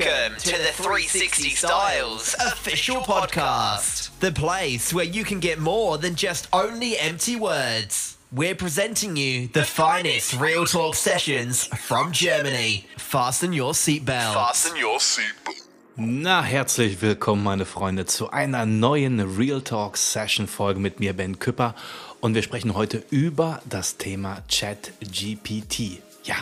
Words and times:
Welcome 0.00 0.38
to 0.38 0.52
the 0.52 0.72
360 0.72 1.50
Styles 1.50 2.34
official 2.40 3.02
podcast, 3.02 4.18
the 4.20 4.32
place 4.32 4.94
where 4.94 5.04
you 5.04 5.24
can 5.24 5.40
get 5.40 5.58
more 5.58 5.98
than 5.98 6.14
just 6.14 6.48
only 6.54 6.96
empty 6.96 7.36
words. 7.36 8.16
We're 8.32 8.54
presenting 8.54 9.16
you 9.16 9.48
the 9.48 9.64
finest 9.64 10.40
real 10.40 10.64
talk 10.64 10.94
sessions 10.94 11.66
from 11.66 12.12
Germany. 12.12 12.86
Fasten 12.96 13.52
your 13.52 13.74
seatbelt. 13.74 14.32
Fasten 14.32 14.74
your 14.82 15.00
seatbelt. 15.00 15.68
Na, 15.96 16.40
herzlich 16.40 17.02
willkommen, 17.02 17.44
meine 17.44 17.66
Freunde, 17.66 18.06
zu 18.06 18.30
einer 18.30 18.64
neuen 18.64 19.20
Real 19.36 19.60
Talk 19.60 19.98
Session 19.98 20.46
Folge 20.48 20.80
mit 20.80 20.98
mir, 20.98 21.12
Ben 21.12 21.38
Küpper. 21.38 21.74
Und 22.20 22.34
wir 22.34 22.42
sprechen 22.42 22.74
heute 22.74 23.04
über 23.10 23.60
das 23.68 23.98
Thema 23.98 24.42
Chat 24.48 24.92
GPT. 25.02 26.00
Ja, 26.24 26.36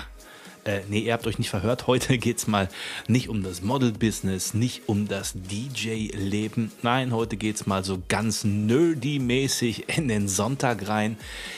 äh, 0.68 0.82
nee, 0.88 1.00
ihr 1.00 1.14
habt 1.14 1.26
euch 1.26 1.38
nicht 1.38 1.48
verhört. 1.48 1.86
Heute 1.86 2.18
geht 2.18 2.38
es 2.38 2.46
mal 2.46 2.68
nicht 3.06 3.28
um 3.28 3.42
das 3.42 3.62
Model-Business, 3.62 4.52
nicht 4.52 4.82
um 4.86 5.08
das 5.08 5.32
DJ-Leben. 5.34 6.72
Nein, 6.82 7.12
heute 7.12 7.36
geht 7.36 7.56
es 7.56 7.66
mal 7.66 7.84
so 7.84 8.02
ganz 8.09 8.45
nerdy-mäßig 8.45 9.96
in 9.96 10.09
den 10.09 10.28
Sonntag 10.28 10.86
rein. 10.86 11.16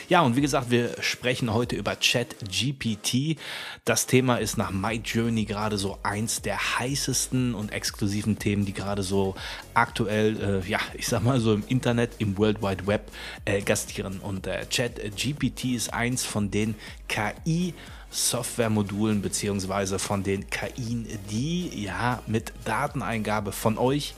Ja, 0.09 0.21
und 0.23 0.37
wie 0.37 0.41
gesagt, 0.41 0.71
wir 0.71 0.95
sprechen 1.01 1.53
heute 1.53 1.75
über 1.75 1.99
Chat-GPT. 1.99 3.37
Das 3.85 4.07
Thema 4.07 4.37
ist 4.37 4.57
nach 4.57 4.71
My 4.71 5.01
Journey 5.05 5.45
gerade 5.45 5.77
so 5.77 5.99
eins 6.05 6.43
der 6.43 6.79
heißesten 6.79 7.55
und 7.55 7.73
exklusiven 7.73 8.39
Themen, 8.39 8.65
die 8.65 8.75
gerade 8.75 9.03
so 9.03 9.35
aktuell, 9.75 10.63
äh, 10.65 10.69
ja, 10.69 10.79
ich 10.95 11.09
sag 11.09 11.25
mal 11.25 11.41
so 11.41 11.53
im 11.53 11.65
Internet, 11.67 12.13
im 12.19 12.39
World 12.39 12.63
Wide 12.63 12.87
Web 12.87 13.11
äh, 13.45 13.61
gastieren. 13.61 14.21
Und 14.21 14.47
äh, 14.47 14.67
Chat-GPT 14.69 15.75
ist 15.75 15.93
eins 15.93 16.25
von 16.25 16.53
den 16.53 16.77
KI- 17.09 17.75
Softwaremodulen 18.11 19.23
beziehungsweise 19.23 19.99
von 19.99 20.23
den 20.23 20.51
KI, 20.51 21.07
die 21.31 21.85
ja 21.85 22.23
mit 22.27 22.53
Dateneingabe 22.65 23.53
von 23.53 23.79
euch 23.79 24.15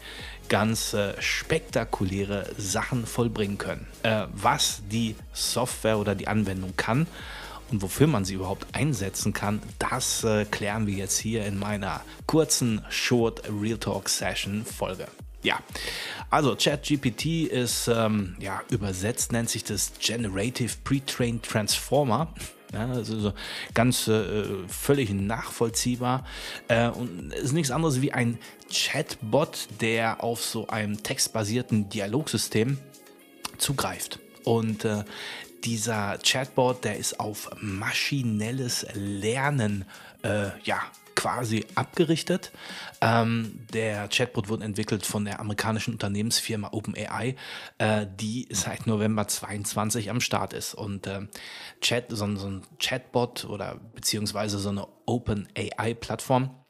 ganz 0.49 0.93
äh, 0.93 1.15
spektakuläre 1.21 2.51
Sachen 2.57 3.07
vollbringen 3.07 3.59
können. 3.59 3.87
Äh, 4.03 4.27
was 4.33 4.83
die 4.91 5.15
Software 5.33 5.99
oder 5.99 6.15
die 6.15 6.29
Anwendung 6.29 6.75
kann 6.77 7.07
und 7.71 7.83
wofür 7.83 8.07
man 8.07 8.25
sie 8.25 8.35
überhaupt 8.35 8.67
einsetzen 8.75 9.33
kann, 9.33 9.63
das 9.79 10.25
äh, 10.25 10.45
klären 10.45 10.87
wir 10.87 10.95
jetzt 10.95 11.19
hier 11.19 11.47
in 11.47 11.59
meiner 11.59 12.03
kurzen 12.27 12.85
Short 12.91 13.43
Real 13.49 13.79
Talk 13.79 14.09
Session 14.09 14.65
Folge. 14.65 15.07
Ja, 15.43 15.59
also 16.31 16.55
ChatGPT 16.55 17.49
ist 17.51 17.89
ähm, 17.89 18.37
ja 18.39 18.63
übersetzt 18.71 19.33
nennt 19.33 19.51
sich 19.51 19.65
das 19.65 19.93
Generative 19.99 20.73
Pre-trained 20.85 21.43
Transformer. 21.43 22.33
Ja, 22.73 22.87
also 22.87 23.19
so 23.21 23.33
ganz 23.75 24.09
äh, 24.09 24.45
völlig 24.67 25.11
nachvollziehbar 25.11 26.25
äh, 26.69 26.89
und 26.89 27.33
ist 27.35 27.53
nichts 27.53 27.71
anderes 27.71 28.01
wie 28.01 28.13
ein 28.13 28.39
Chatbot, 28.73 29.69
der 29.81 30.25
auf 30.25 30.43
so 30.43 30.69
einem 30.69 31.03
textbasierten 31.03 31.91
Dialogsystem 31.91 32.79
zugreift. 33.59 34.21
Und 34.45 34.85
äh, 34.87 35.05
dieser 35.65 36.19
Chatbot, 36.19 36.85
der 36.85 36.97
ist 36.97 37.21
auf 37.21 37.51
maschinelles 37.61 38.87
Lernen 38.95 39.85
äh, 40.23 40.49
ja, 40.65 40.81
quasi 41.15 41.67
abgerichtet. 41.75 42.53
Ähm, 43.01 43.67
der 43.73 44.09
Chatbot 44.09 44.49
wurde 44.49 44.65
entwickelt 44.65 45.05
von 45.05 45.25
der 45.25 45.41
amerikanischen 45.41 45.93
Unternehmensfirma 45.95 46.71
OpenAI, 46.73 47.37
äh, 47.79 48.07
die 48.21 48.49
seit 48.51 48.87
November 48.87 49.27
22 49.27 50.11
am 50.11 50.21
Start 50.21 50.53
ist. 50.53 50.75
Und 50.75 51.07
äh, 51.07 51.27
Chat, 51.81 52.07
so, 52.11 52.37
so 52.37 52.47
ein 52.47 52.63
Chatbot 52.79 53.45
oder 53.45 53.81
beziehungsweise 53.95 54.59
so 54.59 54.69
eine 54.69 54.87
OpenAI-Plattform 55.07 56.62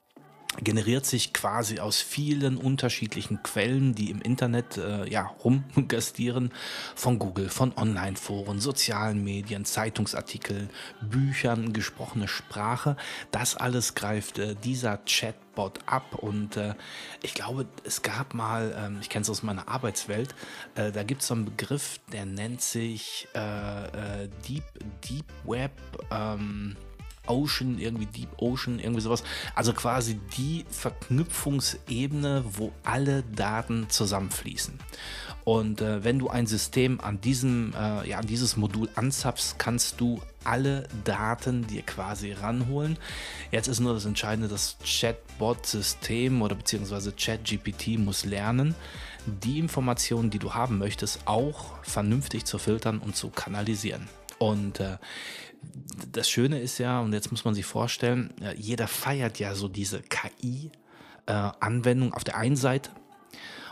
generiert 0.60 1.06
sich 1.06 1.32
quasi 1.32 1.78
aus 1.78 2.00
vielen 2.00 2.56
unterschiedlichen 2.56 3.42
Quellen, 3.42 3.94
die 3.94 4.10
im 4.10 4.20
Internet 4.20 4.76
äh, 4.76 5.08
ja, 5.08 5.34
rumgastieren, 5.44 6.52
von 6.94 7.18
Google, 7.18 7.48
von 7.48 7.72
Online-Foren, 7.76 8.60
sozialen 8.60 9.24
Medien, 9.24 9.64
Zeitungsartikeln, 9.64 10.68
Büchern, 11.00 11.72
gesprochene 11.72 12.28
Sprache. 12.28 12.96
Das 13.30 13.56
alles 13.56 13.94
greift 13.94 14.38
äh, 14.38 14.54
dieser 14.62 14.98
Chatbot 15.06 15.80
ab 15.86 16.16
und 16.16 16.56
äh, 16.56 16.74
ich 17.22 17.34
glaube, 17.34 17.66
es 17.84 18.02
gab 18.02 18.34
mal, 18.34 18.74
ähm, 18.76 18.98
ich 19.00 19.08
kenne 19.08 19.22
es 19.22 19.30
aus 19.30 19.42
meiner 19.42 19.68
Arbeitswelt, 19.68 20.34
äh, 20.74 20.92
da 20.92 21.02
gibt 21.02 21.22
es 21.22 21.28
so 21.28 21.34
einen 21.34 21.46
Begriff, 21.46 21.98
der 22.12 22.26
nennt 22.26 22.60
sich 22.60 23.26
äh, 23.34 24.24
äh, 24.24 24.28
Deep, 24.46 24.64
Deep 25.08 25.26
Web. 25.44 25.72
Ähm, 26.10 26.76
Ocean, 27.26 27.78
irgendwie 27.78 28.06
Deep 28.06 28.30
Ocean, 28.38 28.78
irgendwie 28.78 29.00
sowas. 29.00 29.22
Also 29.54 29.72
quasi 29.72 30.18
die 30.36 30.64
Verknüpfungsebene, 30.70 32.44
wo 32.46 32.72
alle 32.84 33.22
Daten 33.22 33.88
zusammenfließen. 33.88 34.78
Und 35.44 35.80
äh, 35.80 36.04
wenn 36.04 36.18
du 36.18 36.28
ein 36.28 36.46
System 36.46 37.00
an 37.00 37.20
diesem, 37.20 37.74
äh, 37.74 38.08
ja, 38.08 38.18
an 38.18 38.26
dieses 38.26 38.56
Modul 38.56 38.88
anzapfst, 38.94 39.56
kannst 39.58 40.00
du 40.00 40.20
alle 40.44 40.88
Daten 41.04 41.66
dir 41.66 41.82
quasi 41.82 42.32
ranholen. 42.32 42.96
Jetzt 43.50 43.66
ist 43.66 43.80
nur 43.80 43.94
das 43.94 44.04
Entscheidende, 44.04 44.48
das 44.48 44.76
Chatbot-System 44.84 46.42
oder 46.42 46.54
beziehungsweise 46.54 47.12
ChatGPT 47.12 47.98
muss 47.98 48.24
lernen, 48.24 48.74
die 49.26 49.58
Informationen, 49.58 50.30
die 50.30 50.38
du 50.38 50.54
haben 50.54 50.78
möchtest, 50.78 51.20
auch 51.26 51.82
vernünftig 51.82 52.44
zu 52.44 52.58
filtern 52.58 52.98
und 52.98 53.16
zu 53.16 53.30
kanalisieren. 53.30 54.08
Und 54.38 54.80
äh, 54.80 54.98
das 56.12 56.28
Schöne 56.28 56.60
ist 56.60 56.78
ja, 56.78 57.00
und 57.00 57.12
jetzt 57.12 57.30
muss 57.30 57.44
man 57.44 57.54
sich 57.54 57.66
vorstellen, 57.66 58.32
jeder 58.56 58.86
feiert 58.86 59.38
ja 59.38 59.54
so 59.54 59.68
diese 59.68 60.02
KI-Anwendung 60.02 62.12
äh, 62.12 62.14
auf 62.14 62.24
der 62.24 62.36
einen 62.36 62.56
Seite. 62.56 62.90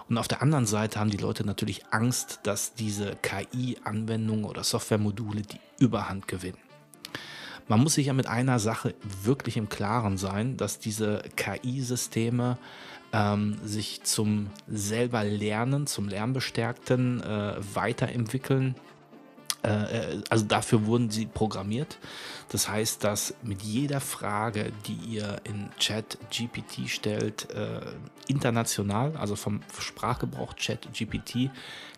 Und 0.09 0.19
auf 0.19 0.27
der 0.27 0.43
anderen 0.43 0.67
Seite 0.67 0.99
haben 0.99 1.11
die 1.11 1.19
Leute 1.19 1.47
natürlich 1.47 1.87
Angst, 1.93 2.41
dass 2.43 2.75
diese 2.75 3.17
KI-Anwendungen 3.23 4.45
oder 4.45 4.65
Softwaremodule 4.65 5.43
die 5.43 5.61
Überhand 5.79 6.27
gewinnen. 6.27 6.59
Man 7.69 7.81
muss 7.81 7.95
sich 7.95 8.07
ja 8.07 8.13
mit 8.13 8.27
einer 8.27 8.59
Sache 8.59 8.97
wirklich 9.23 9.57
im 9.57 9.69
Klaren 9.69 10.19
sein, 10.19 10.57
dass 10.57 10.81
diese 10.81 11.23
KI-Systeme 11.37 12.59
ähm, 13.13 13.59
sich 13.63 14.03
zum 14.03 14.51
selber 14.67 15.23
Lernen, 15.23 15.87
zum 15.87 16.09
Lernbestärkten 16.09 17.23
äh, 17.23 17.55
weiterentwickeln 17.75 18.75
äh, 19.63 19.69
äh, 19.69 20.23
also 20.31 20.45
dafür 20.45 20.87
wurden 20.87 21.11
sie 21.11 21.27
programmiert. 21.27 21.99
Das 22.49 22.69
heißt, 22.69 23.05
dass 23.05 23.35
mit 23.43 23.63
jeder 23.63 24.01
Frage, 24.01 24.73
die 24.87 24.95
ihr 24.95 25.41
in 25.45 25.71
Chat 25.79 26.19
GPT 26.31 26.89
stellt, 26.89 27.51
äh, 27.51 27.81
international, 28.27 29.17
also 29.17 29.37
vom 29.37 29.61
Sprachgebrauch 29.79 30.55
Chat 30.55 30.89
GPT, 30.93 31.51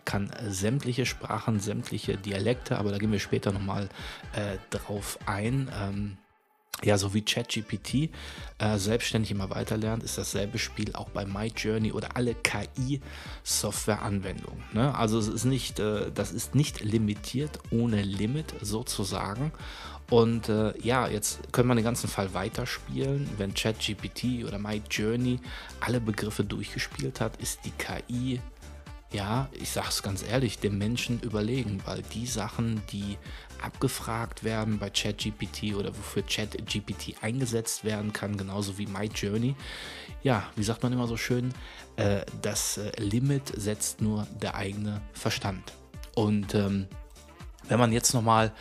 kann 0.05 0.31
sämtliche 0.47 1.05
Sprachen, 1.05 1.59
sämtliche 1.59 2.17
Dialekte, 2.17 2.77
aber 2.77 2.91
da 2.91 2.97
gehen 2.97 3.11
wir 3.11 3.19
später 3.19 3.51
nochmal 3.51 3.89
äh, 4.33 4.57
drauf 4.69 5.17
ein, 5.25 5.71
ähm, 5.81 6.17
ja, 6.83 6.97
so 6.97 7.13
wie 7.13 7.21
ChatGPT 7.21 8.09
äh, 8.59 8.77
selbstständig 8.77 9.31
immer 9.31 9.49
weiter 9.49 9.77
lernt, 9.77 10.03
ist 10.03 10.17
dasselbe 10.17 10.59
Spiel 10.59 10.93
auch 10.93 11.09
bei 11.09 11.25
MyJourney 11.25 11.91
oder 11.91 12.15
alle 12.15 12.35
KI-Software-Anwendungen. 12.35 14.63
Ne? 14.73 14.95
Also 14.95 15.19
es 15.19 15.27
ist 15.27 15.43
nicht, 15.45 15.79
äh, 15.79 16.11
das 16.13 16.31
ist 16.31 16.55
nicht 16.55 16.83
limitiert, 16.83 17.59
ohne 17.71 18.01
Limit 18.01 18.53
sozusagen. 18.61 19.51
Und 20.09 20.49
äh, 20.49 20.73
ja, 20.81 21.07
jetzt 21.07 21.39
können 21.51 21.67
wir 21.69 21.75
den 21.75 21.83
ganzen 21.83 22.09
Fall 22.09 22.33
weiterspielen. 22.33 23.29
Wenn 23.37 23.53
ChatGPT 23.53 24.45
oder 24.45 24.57
MyJourney 24.59 25.39
alle 25.79 26.01
Begriffe 26.01 26.43
durchgespielt 26.43 27.21
hat, 27.21 27.37
ist 27.37 27.59
die 27.65 27.71
KI 27.71 28.39
ja, 29.13 29.47
ich 29.53 29.69
sag's 29.69 30.01
ganz 30.01 30.23
ehrlich, 30.23 30.59
dem 30.59 30.77
Menschen 30.77 31.19
überlegen, 31.21 31.81
weil 31.85 32.01
die 32.01 32.25
Sachen, 32.25 32.81
die 32.91 33.17
abgefragt 33.61 34.43
werden 34.43 34.79
bei 34.79 34.89
ChatGPT 34.89 35.75
oder 35.75 35.95
wofür 35.95 36.23
ChatGPT 36.23 37.15
eingesetzt 37.21 37.85
werden 37.85 38.11
kann, 38.11 38.35
genauso 38.35 38.77
wie 38.77 38.87
MyJourney, 38.87 39.55
ja, 40.23 40.49
wie 40.55 40.63
sagt 40.63 40.83
man 40.83 40.91
immer 40.91 41.07
so 41.07 41.15
schön, 41.15 41.53
äh, 41.95 42.25
das 42.41 42.77
äh, 42.77 42.91
Limit 42.99 43.53
setzt 43.55 44.01
nur 44.01 44.27
der 44.41 44.55
eigene 44.55 45.01
Verstand. 45.13 45.73
Und 46.15 46.55
ähm, 46.55 46.87
wenn 47.67 47.79
man 47.79 47.91
jetzt 47.91 48.13
nochmal 48.13 48.53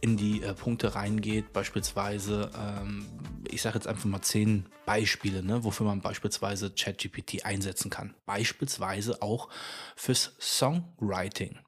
in 0.00 0.16
die 0.16 0.42
äh, 0.42 0.54
Punkte 0.54 0.94
reingeht, 0.94 1.52
beispielsweise, 1.52 2.50
ähm, 2.56 3.06
ich 3.50 3.62
sage 3.62 3.76
jetzt 3.76 3.86
einfach 3.86 4.04
mal 4.04 4.22
zehn 4.22 4.66
Beispiele, 4.86 5.42
ne, 5.42 5.64
wofür 5.64 5.86
man 5.86 6.00
beispielsweise 6.00 6.70
ChatGPT 6.70 7.44
einsetzen 7.44 7.90
kann. 7.90 8.14
Beispielsweise 8.26 9.22
auch 9.22 9.48
fürs 9.96 10.34
Songwriting. 10.38 11.58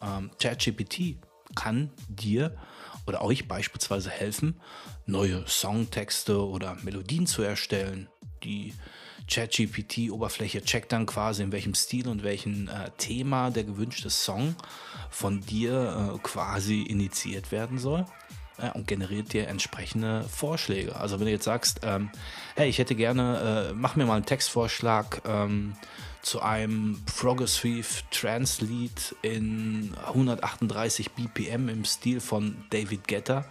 Ähm, 0.00 0.30
ChatGPT 0.40 1.16
kann 1.54 1.90
dir 2.08 2.56
oder 3.06 3.22
euch 3.22 3.48
beispielsweise 3.48 4.10
helfen, 4.10 4.60
neue 5.06 5.46
Songtexte 5.46 6.46
oder 6.46 6.76
Melodien 6.82 7.26
zu 7.26 7.42
erstellen. 7.42 8.08
Die 8.44 8.72
ChatGPT-Oberfläche 9.28 10.62
checkt 10.62 10.92
dann 10.92 11.06
quasi, 11.06 11.42
in 11.42 11.52
welchem 11.52 11.74
Stil 11.74 12.08
und 12.08 12.22
welchem 12.22 12.68
äh, 12.68 12.90
Thema 12.98 13.50
der 13.50 13.64
gewünschte 13.64 14.10
Song 14.10 14.56
von 15.10 15.40
dir 15.40 16.14
äh, 16.14 16.18
quasi 16.22 16.82
initiiert 16.82 17.52
werden 17.52 17.78
soll. 17.78 18.06
ja, 18.62 18.72
und 18.72 18.86
generiert 18.86 19.32
dir 19.32 19.48
entsprechende 19.48 20.24
Vorschläge. 20.24 20.96
Also 20.96 21.18
wenn 21.18 21.26
du 21.26 21.32
jetzt 21.32 21.44
sagst, 21.44 21.80
ähm, 21.82 22.10
hey, 22.56 22.68
ich 22.68 22.78
hätte 22.78 22.94
gerne, 22.94 23.70
äh, 23.70 23.74
mach 23.74 23.96
mir 23.96 24.06
mal 24.06 24.16
einen 24.16 24.26
Textvorschlag 24.26 25.22
ähm, 25.26 25.74
zu 26.22 26.42
einem 26.42 27.02
Progressive 27.06 27.86
Trance 28.10 28.64
Lied 28.64 29.16
in 29.22 29.94
138 30.06 31.12
BPM 31.12 31.68
im 31.68 31.84
Stil 31.84 32.20
von 32.20 32.64
David 32.70 33.08
Guetta, 33.08 33.46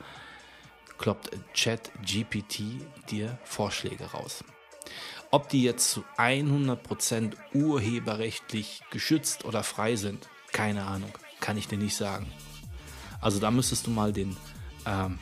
kloppt 0.97 1.31
Chat 1.53 1.91
GPT 2.05 2.85
dir 3.09 3.37
Vorschläge 3.43 4.05
raus. 4.05 4.43
Ob 5.31 5.49
die 5.49 5.61
jetzt 5.63 5.91
zu 5.91 6.03
100% 6.17 7.33
urheberrechtlich 7.53 8.81
geschützt 8.89 9.45
oder 9.45 9.63
frei 9.63 9.95
sind, 9.95 10.27
keine 10.51 10.85
Ahnung, 10.85 11.11
kann 11.39 11.57
ich 11.57 11.67
dir 11.67 11.77
nicht 11.77 11.95
sagen. 11.95 12.25
Also 13.21 13.39
da 13.39 13.51
müsstest 13.51 13.85
du 13.85 13.91
mal 13.91 14.11
den 14.11 14.35
ähm, 14.87 15.19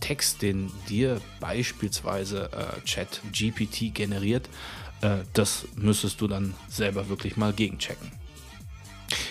Text, 0.00 0.42
den 0.42 0.70
dir 0.88 1.20
beispielsweise 1.40 2.50
äh, 2.52 2.84
Chat 2.84 3.20
GPT 3.32 3.92
generiert, 3.92 4.48
äh, 5.00 5.18
das 5.32 5.66
müsstest 5.74 6.20
du 6.20 6.28
dann 6.28 6.54
selber 6.68 7.08
wirklich 7.08 7.36
mal 7.36 7.52
gegenchecken. 7.52 8.12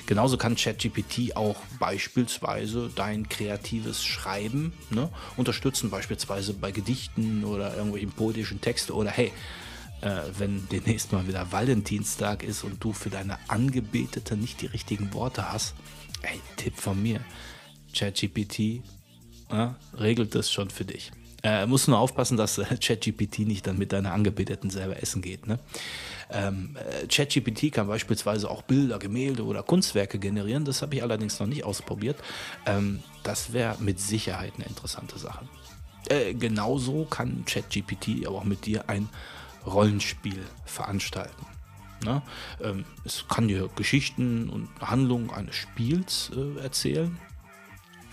Genauso 0.08 0.38
kann 0.38 0.56
ChatGPT 0.56 1.36
auch 1.36 1.56
beispielsweise 1.80 2.92
dein 2.96 3.28
kreatives 3.28 4.04
Schreiben 4.04 4.74
ne, 4.90 5.10
unterstützen, 5.36 5.90
beispielsweise 5.90 6.54
bei 6.54 6.72
Gedichten 6.72 7.44
oder 7.44 7.76
irgendwelchen 7.76 8.12
poetischen 8.12 8.62
Texten 8.62 8.92
oder 8.92 9.10
hey, 9.10 9.32
äh, 10.06 10.22
wenn 10.38 10.68
demnächst 10.70 11.12
mal 11.12 11.28
wieder 11.28 11.52
Valentinstag 11.52 12.44
ist 12.44 12.64
und 12.64 12.84
du 12.84 12.94
für 12.94 13.10
deine 13.10 13.38
Angebetete 13.48 14.38
nicht 14.38 14.62
die 14.62 14.68
richtigen 14.68 15.14
Worte 15.14 15.52
hast, 15.52 15.74
ey, 16.22 16.40
Tipp 16.58 16.78
von 16.78 17.02
mir, 17.02 17.20
ChatGPT 17.94 18.60
äh, 19.50 19.68
regelt 19.98 20.36
das 20.36 20.52
schon 20.52 20.70
für 20.70 20.86
dich. 20.86 21.12
Äh, 21.42 21.66
musst 21.66 21.88
nur 21.88 21.98
aufpassen, 21.98 22.38
dass 22.38 22.58
äh, 22.60 22.66
ChatGPT 22.78 23.40
nicht 23.40 23.66
dann 23.66 23.78
mit 23.78 23.94
deiner 23.94 24.14
Angebeteten 24.14 24.70
selber 24.70 25.02
essen 25.02 25.24
geht. 25.24 25.48
Ne? 25.48 25.60
Ähm, 26.30 26.78
äh, 26.78 27.08
ChatGPT 27.08 27.72
kann 27.72 27.88
beispielsweise 27.88 28.50
auch 28.50 28.62
Bilder, 28.62 29.00
Gemälde 29.00 29.44
oder 29.44 29.64
Kunstwerke 29.64 30.20
generieren. 30.20 30.66
Das 30.66 30.84
habe 30.84 30.96
ich 30.96 31.04
allerdings 31.04 31.40
noch 31.40 31.48
nicht 31.48 31.64
ausprobiert. 31.64 32.18
Ähm, 32.68 33.02
das 33.24 33.54
wäre 33.54 33.78
mit 33.80 34.00
Sicherheit 34.00 34.54
eine 34.56 34.66
interessante 34.66 35.18
Sache. 35.18 35.48
Äh, 36.10 36.36
genauso 36.36 37.06
kann 37.06 37.44
ChatGPT 37.46 38.28
aber 38.28 38.38
auch 38.38 38.44
mit 38.44 38.68
dir 38.68 38.88
ein 38.90 39.10
Rollenspiel 39.66 40.44
veranstalten. 40.66 41.46
Ne? 42.04 42.22
Ähm, 42.62 42.86
es 43.04 43.26
kann 43.28 43.48
dir 43.48 43.70
Geschichten 43.76 44.50
und 44.50 44.70
Handlungen 44.80 45.32
eines 45.32 45.56
Spiels 45.56 46.32
äh, 46.36 46.62
erzählen. 46.62 47.18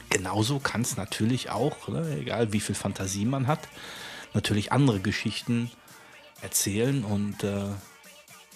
Genauso 0.09 0.59
kann 0.59 0.83
es 0.83 0.97
natürlich 0.97 1.51
auch, 1.51 1.89
ne, 1.89 2.19
egal 2.21 2.53
wie 2.53 2.61
viel 2.61 2.75
Fantasie 2.75 3.25
man 3.25 3.47
hat, 3.47 3.69
natürlich 4.35 4.73
andere 4.73 5.01
Geschichten 5.01 5.71
erzählen 6.43 7.05
und 7.05 7.45
äh, 7.45 7.65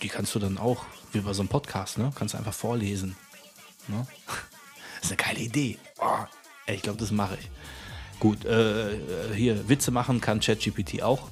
die 0.02 0.08
kannst 0.08 0.34
du 0.34 0.38
dann 0.38 0.58
auch, 0.58 0.84
wie 1.12 1.20
bei 1.20 1.32
so 1.32 1.42
einem 1.42 1.48
Podcast, 1.48 1.98
ne, 1.98 2.12
kannst 2.14 2.34
du 2.34 2.38
einfach 2.38 2.52
vorlesen. 2.52 3.16
Ne? 3.88 4.06
Das 5.00 5.10
ist 5.10 5.10
eine 5.12 5.16
geile 5.16 5.40
Idee. 5.40 5.78
Oh, 5.98 6.24
ich 6.66 6.82
glaube, 6.82 6.98
das 6.98 7.10
mache 7.10 7.38
ich. 7.40 7.50
Gut, 8.20 8.44
äh, 8.44 8.98
hier 9.34 9.68
Witze 9.68 9.90
machen 9.90 10.20
kann 10.20 10.40
ChatGPT 10.40 11.02
auch 11.02 11.30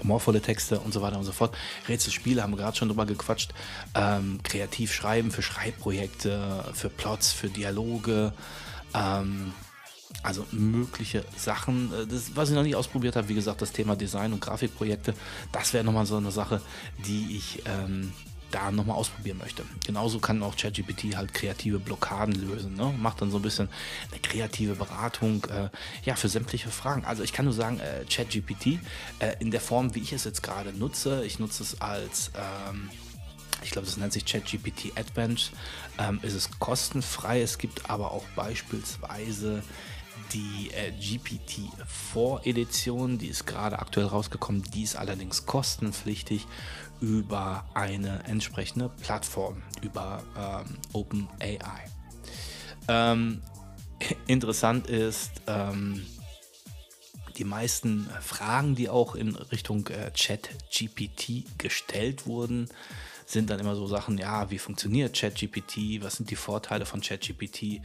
humorvolle 0.00 0.40
Texte 0.40 0.80
und 0.80 0.92
so 0.92 1.02
weiter 1.02 1.18
und 1.18 1.24
so 1.24 1.32
fort. 1.32 1.56
Rätselspiele 1.88 2.42
haben 2.42 2.52
wir 2.52 2.58
gerade 2.58 2.76
schon 2.76 2.88
drüber 2.88 3.06
gequatscht. 3.06 3.52
Ähm, 3.94 4.40
kreativ 4.42 4.92
schreiben 4.92 5.30
für 5.30 5.42
Schreibprojekte, 5.42 6.64
für 6.74 6.88
Plots, 6.88 7.32
für 7.32 7.48
Dialoge. 7.48 8.32
Ähm, 8.94 9.52
also 10.22 10.46
mögliche 10.52 11.24
Sachen. 11.36 11.92
Äh, 11.92 12.06
das, 12.06 12.34
was 12.34 12.50
ich 12.50 12.54
noch 12.54 12.62
nicht 12.62 12.76
ausprobiert 12.76 13.16
habe, 13.16 13.28
wie 13.28 13.34
gesagt, 13.34 13.62
das 13.62 13.72
Thema 13.72 13.96
Design 13.96 14.32
und 14.32 14.40
Grafikprojekte, 14.40 15.14
das 15.52 15.72
wäre 15.72 15.84
nochmal 15.84 16.06
so 16.06 16.16
eine 16.16 16.30
Sache, 16.30 16.60
die 17.06 17.36
ich 17.36 17.62
ähm, 17.66 18.12
da 18.50 18.70
nochmal 18.70 18.96
ausprobieren 18.96 19.38
möchte. 19.38 19.64
Genauso 19.86 20.18
kann 20.18 20.42
auch 20.42 20.56
ChatGPT 20.56 21.16
halt 21.16 21.34
kreative 21.34 21.78
Blockaden 21.78 22.34
lösen. 22.34 22.74
Ne? 22.74 22.94
Macht 22.98 23.20
dann 23.20 23.30
so 23.30 23.38
ein 23.38 23.42
bisschen 23.42 23.68
eine 24.10 24.20
kreative 24.20 24.74
Beratung 24.74 25.44
äh, 25.44 25.68
ja, 26.04 26.16
für 26.16 26.28
sämtliche 26.28 26.70
Fragen. 26.70 27.04
Also 27.04 27.22
ich 27.22 27.32
kann 27.32 27.44
nur 27.44 27.54
sagen, 27.54 27.80
äh, 27.80 28.04
ChatGPT 28.04 28.78
äh, 29.18 29.36
in 29.40 29.50
der 29.50 29.60
Form, 29.60 29.94
wie 29.94 30.00
ich 30.00 30.12
es 30.12 30.24
jetzt 30.24 30.42
gerade 30.42 30.72
nutze, 30.72 31.24
ich 31.24 31.38
nutze 31.38 31.62
es 31.62 31.80
als... 31.80 32.30
Ähm, 32.34 32.90
ich 33.60 33.72
glaube, 33.72 33.86
das 33.86 33.96
nennt 33.96 34.12
sich 34.12 34.24
ChatGPT 34.24 34.96
Advanced, 34.96 35.50
ähm, 35.98 36.20
ist 36.22 36.34
es 36.34 36.48
kostenfrei. 36.60 37.42
Es 37.42 37.58
gibt 37.58 37.90
aber 37.90 38.12
auch 38.12 38.22
beispielsweise 38.36 39.64
die 40.32 40.70
äh, 40.72 40.92
GPT-4-Edition, 40.92 43.18
die 43.18 43.28
ist 43.28 43.46
gerade 43.46 43.78
aktuell 43.78 44.06
rausgekommen, 44.06 44.62
die 44.62 44.82
ist 44.82 44.96
allerdings 44.96 45.46
kostenpflichtig 45.46 46.46
über 47.00 47.64
eine 47.74 48.24
entsprechende 48.24 48.88
Plattform, 48.88 49.62
über 49.82 50.22
ähm, 50.36 50.78
OpenAI. 50.92 51.84
Ähm, 52.88 53.42
interessant 54.26 54.88
ist, 54.88 55.30
ähm, 55.46 56.04
die 57.36 57.44
meisten 57.44 58.08
Fragen, 58.20 58.74
die 58.74 58.88
auch 58.88 59.14
in 59.14 59.36
Richtung 59.36 59.86
äh, 59.88 60.12
Chat-GPT 60.12 61.58
gestellt 61.58 62.26
wurden, 62.26 62.68
sind 63.26 63.50
dann 63.50 63.60
immer 63.60 63.76
so 63.76 63.86
Sachen, 63.86 64.18
ja, 64.18 64.50
wie 64.50 64.58
funktioniert 64.58 65.14
ChatGPT, 65.14 66.02
was 66.02 66.16
sind 66.16 66.30
die 66.30 66.36
Vorteile 66.36 66.86
von 66.86 67.00
ChatGPT, 67.00 67.82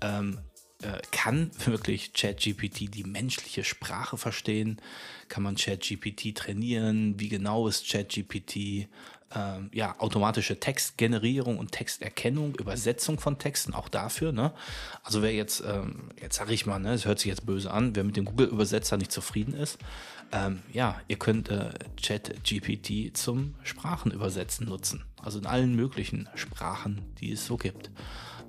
ähm, 0.00 0.38
äh, 0.84 1.00
kann 1.10 1.50
wirklich 1.64 2.12
ChatGPT 2.12 2.94
die 2.94 3.04
menschliche 3.04 3.64
Sprache 3.64 4.16
verstehen? 4.16 4.80
Kann 5.28 5.42
man 5.42 5.56
ChatGPT 5.56 6.36
trainieren? 6.36 7.18
Wie 7.18 7.28
genau 7.28 7.68
ist 7.68 7.88
ChatGPT? 7.88 8.88
Ähm, 9.36 9.70
ja, 9.72 9.98
automatische 9.98 10.60
Textgenerierung 10.60 11.58
und 11.58 11.72
Texterkennung, 11.72 12.54
Übersetzung 12.54 13.18
von 13.18 13.38
Texten, 13.38 13.74
auch 13.74 13.88
dafür. 13.88 14.30
Ne? 14.30 14.52
Also 15.02 15.22
wer 15.22 15.32
jetzt, 15.32 15.64
ähm, 15.66 16.10
jetzt 16.20 16.36
sage 16.36 16.52
ich 16.52 16.66
mal, 16.66 16.78
ne, 16.78 16.92
es 16.92 17.04
hört 17.04 17.18
sich 17.18 17.30
jetzt 17.30 17.44
böse 17.44 17.70
an, 17.72 17.96
wer 17.96 18.04
mit 18.04 18.16
dem 18.16 18.26
Google-Übersetzer 18.26 18.96
nicht 18.96 19.10
zufrieden 19.10 19.54
ist, 19.54 19.78
ähm, 20.30 20.62
ja, 20.72 21.00
ihr 21.08 21.16
könnt 21.16 21.48
äh, 21.48 21.70
ChatGPT 22.00 23.16
zum 23.16 23.54
Sprachenübersetzen 23.62 24.68
nutzen. 24.68 25.04
Also 25.20 25.38
in 25.38 25.46
allen 25.46 25.74
möglichen 25.74 26.28
Sprachen, 26.34 27.00
die 27.20 27.32
es 27.32 27.46
so 27.46 27.56
gibt. 27.56 27.90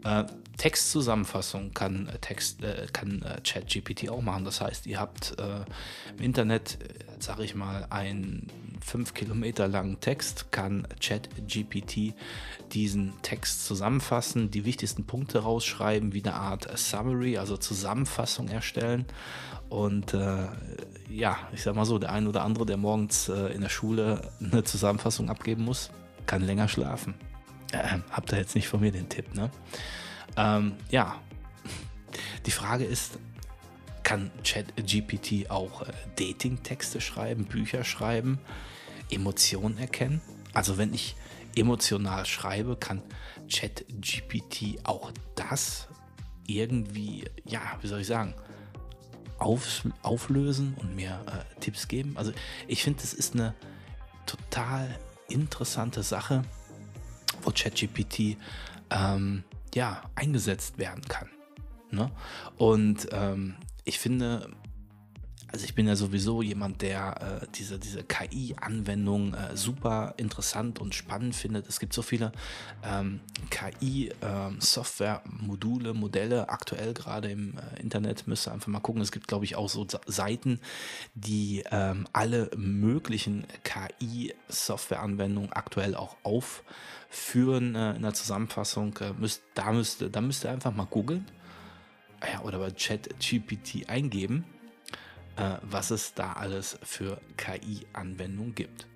Äh, 0.05 0.25
Textzusammenfassung 0.57 1.73
kann, 1.73 2.07
äh, 2.07 2.19
Text, 2.19 2.63
äh, 2.63 2.87
kann 2.93 3.23
äh, 3.23 3.41
ChatGPT 3.41 4.09
auch 4.09 4.21
machen. 4.21 4.45
Das 4.45 4.61
heißt, 4.61 4.85
ihr 4.85 4.99
habt 4.99 5.37
äh, 5.37 5.65
im 6.17 6.23
Internet, 6.23 6.77
äh, 6.81 7.21
sage 7.21 7.43
ich 7.43 7.55
mal, 7.55 7.87
einen 7.89 8.47
5 8.81 9.13
Kilometer 9.15 9.67
langen 9.67 9.99
Text, 9.99 10.51
kann 10.51 10.87
ChatGPT 11.01 12.13
diesen 12.71 13.13
Text 13.23 13.65
zusammenfassen, 13.65 14.51
die 14.51 14.63
wichtigsten 14.63 15.05
Punkte 15.05 15.39
rausschreiben, 15.39 16.13
wie 16.13 16.23
eine 16.23 16.35
Art 16.35 16.77
Summary, 16.77 17.37
also 17.37 17.57
Zusammenfassung 17.57 18.47
erstellen. 18.47 19.05
Und 19.69 20.13
äh, 20.13 20.47
ja, 21.09 21.37
ich 21.51 21.63
sag 21.63 21.75
mal 21.75 21.85
so, 21.85 21.97
der 21.97 22.11
ein 22.11 22.27
oder 22.27 22.43
andere, 22.43 22.65
der 22.65 22.77
morgens 22.77 23.27
in 23.27 23.61
der 23.61 23.69
Schule 23.69 24.29
eine 24.39 24.63
Zusammenfassung 24.63 25.29
abgeben 25.29 25.65
muss, 25.65 25.89
kann 26.27 26.43
länger 26.43 26.67
schlafen. 26.67 27.15
Äh, 27.75 27.99
habt 28.11 28.31
ihr 28.31 28.39
jetzt 28.39 28.55
nicht 28.55 28.67
von 28.67 28.79
mir 28.79 28.91
den 28.91 29.09
Tipp, 29.09 29.33
ne? 29.35 29.49
Ähm, 30.37 30.75
ja, 30.89 31.21
die 32.45 32.51
Frage 32.51 32.85
ist, 32.85 33.19
kann 34.03 34.31
ChatGPT 34.43 35.49
auch 35.49 35.81
äh, 35.81 35.91
Dating-Texte 36.15 37.01
schreiben, 37.01 37.45
Bücher 37.45 37.83
schreiben, 37.83 38.39
Emotionen 39.09 39.77
erkennen? 39.77 40.21
Also 40.53 40.77
wenn 40.77 40.93
ich 40.93 41.15
emotional 41.55 42.25
schreibe, 42.25 42.75
kann 42.75 43.01
ChatGPT 43.51 44.85
auch 44.85 45.11
das 45.35 45.87
irgendwie, 46.47 47.25
ja, 47.45 47.61
wie 47.81 47.87
soll 47.87 48.01
ich 48.01 48.07
sagen, 48.07 48.33
auf, 49.39 49.83
auflösen 50.01 50.75
und 50.79 50.95
mir 50.95 51.19
äh, 51.27 51.59
Tipps 51.59 51.87
geben? 51.87 52.17
Also 52.17 52.31
ich 52.67 52.83
finde, 52.83 53.01
das 53.01 53.13
ist 53.13 53.33
eine 53.33 53.53
total 54.25 54.97
interessante 55.27 56.03
Sache 56.03 56.43
wo 57.45 57.51
ChatGPT 57.51 58.37
ähm, 58.89 59.43
ja, 59.73 60.01
eingesetzt 60.15 60.77
werden 60.77 61.03
kann. 61.07 61.29
Ne? 61.91 62.11
Und 62.57 63.07
ähm, 63.11 63.55
ich 63.83 63.99
finde, 63.99 64.49
also 65.51 65.65
ich 65.65 65.75
bin 65.75 65.87
ja 65.87 65.95
sowieso 65.95 66.41
jemand, 66.41 66.81
der 66.81 67.41
äh, 67.41 67.45
diese, 67.55 67.77
diese 67.79 68.03
KI-Anwendung 68.03 69.33
äh, 69.33 69.55
super 69.55 70.13
interessant 70.17 70.79
und 70.79 70.93
spannend 70.95 71.35
findet. 71.35 71.67
Es 71.67 71.79
gibt 71.79 71.93
so 71.93 72.01
viele 72.01 72.31
ähm, 72.83 73.19
KI-Software-Module, 73.49 75.91
ähm, 75.91 75.97
Modelle 75.97 76.49
aktuell 76.49 76.93
gerade 76.93 77.29
im 77.29 77.57
äh, 77.57 77.79
Internet. 77.81 78.27
Müsst 78.27 78.47
ihr 78.47 78.53
einfach 78.53 78.67
mal 78.67 78.79
gucken. 78.79 79.01
Es 79.01 79.11
gibt, 79.11 79.27
glaube 79.27 79.45
ich, 79.45 79.55
auch 79.55 79.69
so 79.69 79.85
Seiten, 80.07 80.59
die 81.13 81.63
ähm, 81.71 82.07
alle 82.11 82.49
möglichen 82.55 83.45
KI-Software-Anwendungen 83.63 85.53
aktuell 85.53 85.95
auch 85.95 86.17
aufführen 86.23 87.75
äh, 87.75 87.95
in 87.95 88.01
der 88.01 88.13
Zusammenfassung. 88.13 88.97
Äh, 88.97 89.13
müsst, 89.19 89.43
da, 89.53 89.71
müsst, 89.71 90.03
da 90.11 90.21
müsst 90.21 90.43
ihr 90.43 90.51
einfach 90.51 90.75
mal 90.75 90.85
googeln 90.85 91.25
ja, 92.31 92.41
oder 92.41 92.59
bei 92.59 92.71
ChatGPT 92.71 93.89
eingeben, 93.89 94.45
äh, 95.37 95.57
was 95.61 95.91
es 95.91 96.13
da 96.13 96.33
alles 96.33 96.77
für 96.83 97.19
KI-Anwendungen 97.37 98.55
gibt. 98.55 98.87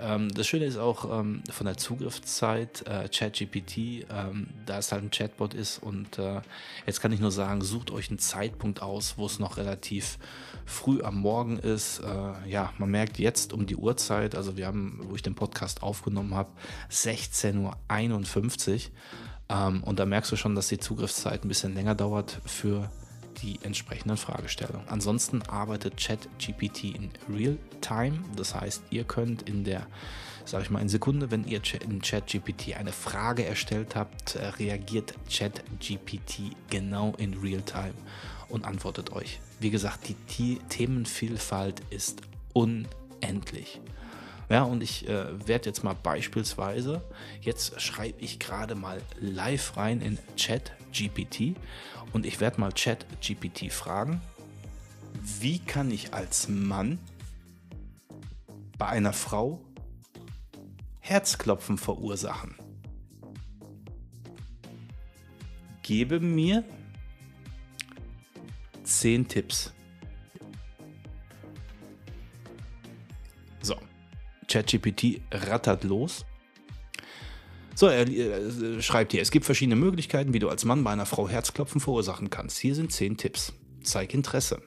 Ähm, 0.00 0.32
das 0.32 0.46
Schöne 0.46 0.64
ist 0.64 0.78
auch 0.78 1.20
ähm, 1.20 1.42
von 1.50 1.66
der 1.66 1.76
Zugriffszeit, 1.76 2.86
äh, 2.86 3.08
ChatGPT, 3.08 4.06
ähm, 4.10 4.48
da 4.64 4.78
es 4.78 4.92
halt 4.92 5.02
ein 5.02 5.10
Chatbot 5.10 5.52
ist 5.52 5.82
und 5.82 6.18
äh, 6.18 6.40
jetzt 6.86 7.00
kann 7.00 7.12
ich 7.12 7.20
nur 7.20 7.30
sagen, 7.30 7.60
sucht 7.60 7.90
euch 7.90 8.08
einen 8.08 8.18
Zeitpunkt 8.18 8.80
aus, 8.80 9.18
wo 9.18 9.26
es 9.26 9.38
noch 9.38 9.58
relativ 9.58 10.18
früh 10.64 11.02
am 11.02 11.20
Morgen 11.20 11.58
ist. 11.58 12.00
Äh, 12.00 12.48
ja, 12.48 12.72
man 12.78 12.90
merkt 12.90 13.18
jetzt 13.18 13.52
um 13.52 13.66
die 13.66 13.76
Uhrzeit, 13.76 14.34
also 14.34 14.56
wir 14.56 14.66
haben, 14.66 15.00
wo 15.02 15.16
ich 15.16 15.22
den 15.22 15.34
Podcast 15.34 15.82
aufgenommen 15.82 16.34
habe, 16.34 16.50
16.51 16.90 17.58
Uhr. 17.58 18.80
Ähm, 19.50 19.82
und 19.84 19.98
da 19.98 20.06
merkst 20.06 20.32
du 20.32 20.36
schon, 20.36 20.54
dass 20.54 20.68
die 20.68 20.78
Zugriffszeit 20.78 21.44
ein 21.44 21.48
bisschen 21.48 21.74
länger 21.74 21.94
dauert 21.94 22.40
für 22.46 22.90
die 23.38 23.58
entsprechenden 23.62 24.16
Fragestellungen. 24.16 24.88
Ansonsten 24.88 25.42
arbeitet 25.42 25.96
ChatGPT 25.96 26.84
in 26.84 27.10
Real-Time. 27.28 28.20
Das 28.36 28.54
heißt, 28.54 28.82
ihr 28.90 29.04
könnt 29.04 29.48
in 29.48 29.64
der, 29.64 29.86
sage 30.44 30.64
ich 30.64 30.70
mal, 30.70 30.80
in 30.80 30.88
Sekunde, 30.88 31.30
wenn 31.30 31.44
ihr 31.44 31.60
in 31.80 32.00
ChatGPT 32.00 32.76
eine 32.76 32.92
Frage 32.92 33.44
erstellt 33.44 33.96
habt, 33.96 34.36
äh, 34.36 34.46
reagiert 34.46 35.14
ChatGPT 35.30 36.56
genau 36.68 37.14
in 37.18 37.34
Real-Time 37.34 37.94
und 38.48 38.64
antwortet 38.64 39.12
euch. 39.12 39.40
Wie 39.60 39.70
gesagt, 39.70 40.08
die 40.38 40.58
Themenvielfalt 40.68 41.80
ist 41.90 42.22
unendlich. 42.52 43.80
Ja, 44.50 44.64
und 44.64 44.82
ich 44.82 45.08
äh, 45.08 45.46
werde 45.46 45.66
jetzt 45.66 45.84
mal 45.84 45.94
beispielsweise, 45.94 47.02
jetzt 47.40 47.80
schreibe 47.80 48.20
ich 48.20 48.40
gerade 48.40 48.74
mal 48.74 49.00
live 49.20 49.76
rein 49.76 50.00
in 50.00 50.18
Chat 50.34 50.72
GPT 50.92 51.56
und 52.12 52.26
ich 52.26 52.40
werde 52.40 52.60
mal 52.60 52.72
Chat 52.72 53.06
GPT 53.20 53.72
fragen, 53.72 54.20
wie 55.40 55.58
kann 55.58 55.90
ich 55.90 56.14
als 56.14 56.48
Mann 56.48 56.98
bei 58.78 58.86
einer 58.86 59.12
Frau 59.12 59.60
Herzklopfen 61.00 61.78
verursachen? 61.78 62.54
Gebe 65.82 66.20
mir 66.20 66.64
10 68.84 69.28
Tipps. 69.28 69.72
ChatGPT 74.50 75.20
rattert 75.30 75.84
los. 75.84 76.26
So, 77.80 77.86
er 77.86 78.06
äh, 78.06 78.82
schreibt 78.82 79.12
hier, 79.12 79.22
es 79.22 79.30
gibt 79.30 79.46
verschiedene 79.46 79.74
Möglichkeiten, 79.74 80.34
wie 80.34 80.38
du 80.38 80.50
als 80.50 80.66
Mann 80.66 80.84
bei 80.84 80.90
einer 80.90 81.06
Frau 81.06 81.30
Herzklopfen 81.30 81.80
verursachen 81.80 82.28
kannst. 82.28 82.58
Hier 82.58 82.74
sind 82.74 82.92
zehn 82.92 83.16
Tipps. 83.16 83.54
Zeig 83.82 84.12
Interesse. 84.12 84.60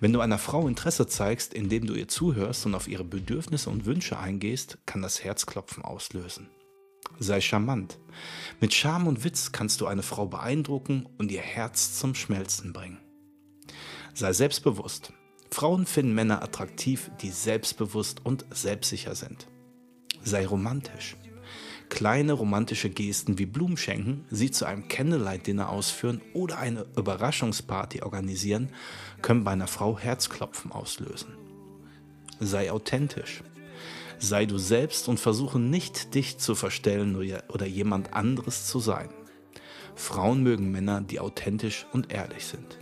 Wenn 0.00 0.12
du 0.12 0.18
einer 0.18 0.36
Frau 0.36 0.66
Interesse 0.66 1.06
zeigst, 1.06 1.54
indem 1.54 1.86
du 1.86 1.94
ihr 1.94 2.08
zuhörst 2.08 2.66
und 2.66 2.74
auf 2.74 2.88
ihre 2.88 3.04
Bedürfnisse 3.04 3.70
und 3.70 3.86
Wünsche 3.86 4.18
eingehst, 4.18 4.78
kann 4.84 5.00
das 5.00 5.22
Herzklopfen 5.22 5.84
auslösen. 5.84 6.48
Sei 7.20 7.40
charmant. 7.40 8.00
Mit 8.60 8.74
Charme 8.74 9.06
und 9.06 9.22
Witz 9.22 9.52
kannst 9.52 9.80
du 9.80 9.86
eine 9.86 10.02
Frau 10.02 10.26
beeindrucken 10.26 11.06
und 11.18 11.30
ihr 11.30 11.42
Herz 11.42 12.00
zum 12.00 12.16
Schmelzen 12.16 12.72
bringen. 12.72 12.98
Sei 14.12 14.32
selbstbewusst. 14.32 15.12
Frauen 15.52 15.86
finden 15.86 16.14
Männer 16.14 16.42
attraktiv, 16.42 17.12
die 17.20 17.30
selbstbewusst 17.30 18.26
und 18.26 18.44
selbstsicher 18.50 19.14
sind. 19.14 19.46
Sei 20.24 20.44
romantisch. 20.44 21.16
Kleine 21.90 22.32
romantische 22.32 22.88
Gesten 22.88 23.38
wie 23.38 23.46
Blumen 23.46 23.76
schenken, 23.76 24.24
sie 24.30 24.50
zu 24.50 24.64
einem 24.64 24.88
Candlelight-Dinner 24.88 25.68
ausführen 25.68 26.22
oder 26.32 26.58
eine 26.58 26.86
Überraschungsparty 26.96 28.02
organisieren, 28.02 28.70
können 29.20 29.44
bei 29.44 29.50
einer 29.50 29.66
Frau 29.66 29.98
Herzklopfen 29.98 30.72
auslösen. 30.72 31.34
Sei 32.38 32.72
authentisch. 32.72 33.42
Sei 34.18 34.46
du 34.46 34.56
selbst 34.56 35.08
und 35.08 35.18
versuche 35.18 35.58
nicht, 35.58 36.14
dich 36.14 36.38
zu 36.38 36.54
verstellen 36.54 37.16
oder 37.48 37.66
jemand 37.66 38.14
anderes 38.14 38.66
zu 38.66 38.78
sein. 38.78 39.10
Frauen 39.94 40.42
mögen 40.42 40.70
Männer, 40.70 41.00
die 41.02 41.20
authentisch 41.20 41.86
und 41.92 42.12
ehrlich 42.12 42.46
sind. 42.46 42.78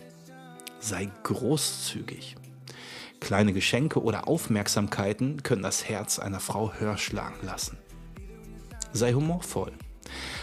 Sei 0.81 1.11
großzügig. 1.25 2.37
Kleine 3.21 3.53
Geschenke 3.53 4.03
oder 4.03 4.29
Aufmerksamkeiten 4.29 5.43
können 5.43 5.63
das 5.63 5.89
Herz 5.89 6.19
einer 6.19 6.41
Frau 6.41 6.75
höher 6.75 6.99
schlagen 6.99 7.45
lassen. 7.45 7.79
Sei 8.93 9.13
humorvoll. 9.13 9.73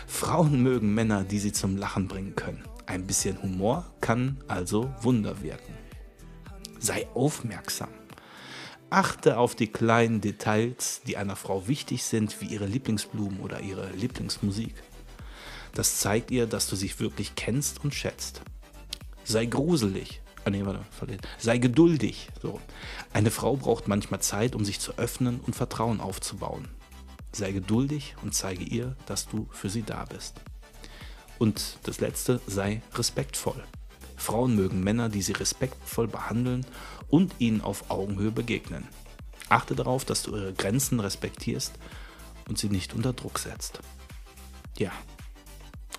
Frauen 0.07 0.61
mögen 0.61 0.93
Männer, 0.93 1.23
die 1.23 1.39
sie 1.39 1.51
zum 1.51 1.77
Lachen 1.77 2.07
bringen 2.07 2.35
können. 2.35 2.63
Ein 2.85 3.07
bisschen 3.07 3.41
Humor 3.41 3.85
kann 4.01 4.37
also 4.47 4.93
Wunder 5.01 5.41
wirken. 5.41 5.73
Sei 6.79 7.07
aufmerksam. 7.15 7.89
Achte 8.91 9.37
auf 9.37 9.55
die 9.55 9.67
kleinen 9.67 10.21
Details, 10.21 11.01
die 11.07 11.17
einer 11.17 11.35
Frau 11.35 11.67
wichtig 11.67 12.03
sind, 12.03 12.39
wie 12.39 12.45
ihre 12.45 12.67
Lieblingsblumen 12.67 13.39
oder 13.39 13.61
ihre 13.61 13.89
Lieblingsmusik. 13.91 14.75
Das 15.73 15.99
zeigt 15.99 16.29
ihr, 16.31 16.45
dass 16.45 16.69
du 16.69 16.75
sie 16.75 16.97
wirklich 16.99 17.35
kennst 17.35 17.83
und 17.83 17.93
schätzt. 17.93 18.41
Sei 19.23 19.45
gruselig. 19.45 20.21
Ah, 20.45 20.51
nee, 20.51 20.63
warte, 20.63 20.85
Sei 21.39 21.57
geduldig. 21.57 22.29
So. 22.39 22.61
Eine 23.11 23.31
Frau 23.31 23.57
braucht 23.57 23.87
manchmal 23.87 24.21
Zeit, 24.21 24.53
um 24.53 24.63
sich 24.63 24.79
zu 24.79 24.95
öffnen 24.97 25.39
und 25.39 25.55
Vertrauen 25.55 25.99
aufzubauen. 25.99 26.67
Sei 27.35 27.51
geduldig 27.51 28.15
und 28.21 28.33
zeige 28.33 28.63
ihr, 28.63 28.95
dass 29.07 29.27
du 29.27 29.49
für 29.51 29.69
sie 29.69 29.83
da 29.83 30.05
bist. 30.05 30.35
Und 31.37 31.79
das 31.83 31.99
letzte, 31.99 32.39
sei 32.47 32.81
respektvoll. 32.93 33.61
Frauen 34.15 34.55
mögen 34.55 34.81
Männer, 34.81 35.09
die 35.09 35.21
sie 35.21 35.33
respektvoll 35.33 36.07
behandeln 36.07 36.65
und 37.09 37.33
ihnen 37.39 37.59
auf 37.59 37.91
Augenhöhe 37.91 38.31
begegnen. 38.31 38.87
Achte 39.49 39.75
darauf, 39.75 40.05
dass 40.05 40.23
du 40.23 40.33
ihre 40.33 40.53
Grenzen 40.53 41.01
respektierst 41.01 41.73
und 42.47 42.57
sie 42.57 42.69
nicht 42.69 42.93
unter 42.93 43.11
Druck 43.11 43.37
setzt. 43.37 43.81
Ja, 44.77 44.93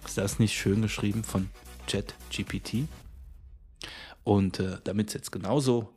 ist 0.06 0.16
das 0.16 0.38
nicht 0.38 0.56
schön 0.56 0.80
geschrieben 0.80 1.22
von 1.22 1.50
ChatGPT? 1.86 2.88
Und 4.24 4.58
äh, 4.58 4.78
damit 4.84 5.08
es 5.08 5.14
jetzt 5.14 5.32
genauso 5.32 5.92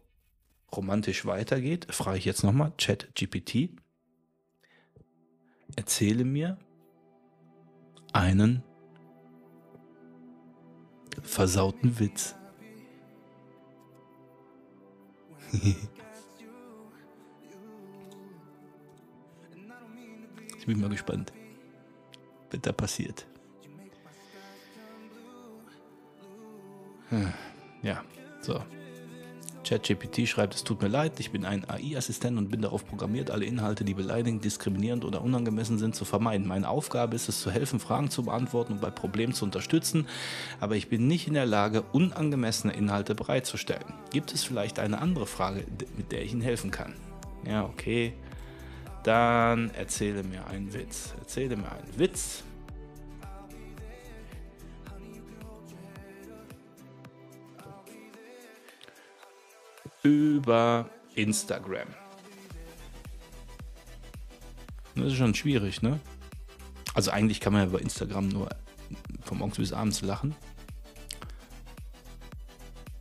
romantisch 0.75 1.25
weitergeht, 1.25 1.88
frage 1.89 2.17
ich 2.17 2.25
jetzt 2.25 2.43
nochmal 2.43 2.74
ChatGPT. 2.77 3.69
Erzähle 5.76 6.26
mir 6.26 6.58
einen 8.14 8.64
versauten 11.22 12.00
Witz. 12.00 12.36
ich 20.58 20.66
bin 20.66 20.80
mal 20.80 20.90
gespannt, 20.90 21.34
was 22.52 22.62
da 22.62 22.72
passiert. 22.72 23.26
Hm, 27.10 27.34
ja. 27.82 28.04
So. 28.42 28.64
ChatGPT 29.70 30.28
schreibt, 30.28 30.56
es 30.56 30.64
tut 30.64 30.82
mir 30.82 30.88
leid, 30.88 31.20
ich 31.20 31.30
bin 31.32 31.46
ein 31.46 31.64
AI-Assistent 31.70 32.40
und 32.40 32.50
bin 32.50 32.62
darauf 32.62 32.86
programmiert, 32.86 33.30
alle 33.30 33.46
Inhalte, 33.46 33.86
die 33.86 33.94
beleidigend, 33.94 34.44
diskriminierend 34.44 35.06
oder 35.06 35.22
unangemessen 35.22 35.78
sind, 35.78 35.96
zu 35.96 36.06
vermeiden. 36.06 36.48
Meine 36.48 36.68
Aufgabe 36.68 37.16
ist 37.16 37.30
es 37.30 37.40
zu 37.42 37.52
helfen, 37.52 37.80
Fragen 37.80 38.10
zu 38.10 38.24
beantworten 38.24 38.74
und 38.74 38.82
bei 38.82 38.90
Problemen 38.90 39.34
zu 39.34 39.46
unterstützen, 39.46 40.08
aber 40.60 40.76
ich 40.76 40.90
bin 40.90 41.08
nicht 41.08 41.28
in 41.28 41.36
der 41.36 41.46
Lage, 41.46 41.84
unangemessene 41.92 42.74
Inhalte 42.74 43.14
bereitzustellen. 43.14 43.94
Gibt 44.12 44.34
es 44.34 44.44
vielleicht 44.44 44.80
eine 44.80 45.00
andere 45.00 45.28
Frage, 45.28 45.66
mit 45.96 46.12
der 46.12 46.24
ich 46.24 46.32
Ihnen 46.32 46.42
helfen 46.42 46.72
kann? 46.72 46.96
Ja, 47.46 47.64
okay. 47.66 48.14
Dann 49.04 49.70
erzähle 49.76 50.24
mir 50.24 50.48
einen 50.48 50.74
Witz. 50.74 51.14
Erzähle 51.20 51.56
mir 51.56 51.72
einen 51.72 52.00
Witz. 52.00 52.44
Über 60.39 60.89
Instagram. 61.15 61.89
Das 64.96 65.08
ist 65.08 65.17
schon 65.17 65.36
schwierig, 65.36 65.81
ne? 65.81 66.00
Also 66.93 67.12
eigentlich 67.12 67.41
kann 67.41 67.51
man 67.51 67.63
ja 67.63 67.67
über 67.67 67.81
Instagram 67.81 68.29
nur 68.29 68.50
von 69.24 69.38
morgens 69.38 69.58
bis 69.58 69.74
abends 69.74 70.01
lachen. 70.01 70.34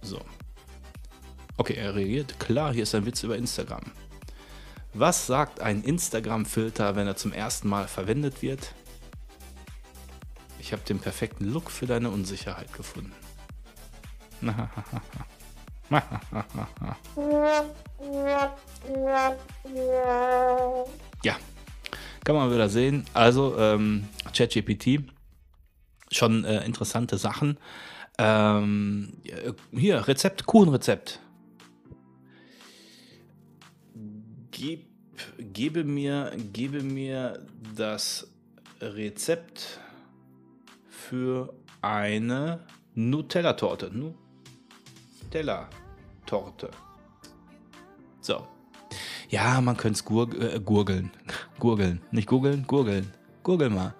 So. 0.02 0.20
Okay, 1.56 1.74
er 1.74 1.94
reagiert. 1.94 2.40
Klar, 2.40 2.72
hier 2.72 2.82
ist 2.82 2.94
ein 2.96 3.06
Witz 3.06 3.22
über 3.22 3.36
Instagram. 3.36 3.84
Was 4.94 5.28
sagt 5.28 5.60
ein 5.60 5.84
Instagram-Filter, 5.84 6.96
wenn 6.96 7.06
er 7.06 7.16
zum 7.16 7.32
ersten 7.32 7.68
Mal 7.68 7.86
verwendet 7.86 8.42
wird? 8.42 8.74
Ich 10.58 10.72
habe 10.72 10.82
den 10.82 10.98
perfekten 10.98 11.44
Look 11.44 11.70
für 11.70 11.86
deine 11.86 12.10
Unsicherheit 12.10 12.72
gefunden. 12.72 13.12
ja, 21.22 21.36
kann 22.24 22.36
man 22.36 22.52
wieder 22.52 22.68
sehen. 22.68 23.04
Also, 23.14 23.56
ähm, 23.58 24.06
ChatGPT, 24.34 25.00
schon 26.12 26.44
äh, 26.44 26.64
interessante 26.66 27.16
Sachen. 27.16 27.58
Ähm, 28.18 29.14
hier, 29.72 30.06
Rezept, 30.06 30.44
Kuchenrezept. 30.44 31.20
Gib, 34.50 34.88
gebe, 35.38 35.84
mir, 35.84 36.32
gebe 36.52 36.82
mir 36.82 37.46
das 37.76 38.28
Rezept 38.80 39.80
für 40.88 41.54
eine 41.80 42.66
Nutella-Torte. 42.94 43.90
Nutella-Torte. 45.28 46.70
So. 48.22 48.46
Ja, 49.28 49.60
man 49.60 49.76
könnte 49.76 49.98
es 49.98 50.04
gur 50.04 50.28
äh, 50.40 50.58
gurgeln. 50.58 51.10
Gurgeln. 51.58 52.00
Nicht 52.10 52.28
googeln, 52.28 52.64
gurgeln. 52.66 53.12
Gurgel 53.42 53.68
mal. 53.68 53.94